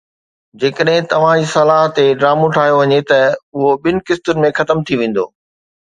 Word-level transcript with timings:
جيڪڏهن 0.61 1.09
توهان 1.11 1.41
جي 1.43 1.45
صلاح 1.51 1.85
تي 2.01 2.07
ڊرامو 2.23 2.49
ٺاهيو 2.57 2.81
وڃي 2.83 2.99
ته 3.13 3.23
اهو 3.37 3.79
ٻن 3.87 4.05
قسطن 4.11 4.45
۾ 4.49 4.55
ختم 4.63 4.87
ٿي 4.91 5.03
ويندو 5.05 5.33